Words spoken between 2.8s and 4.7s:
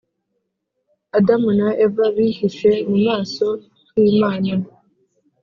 mu maso hi’imana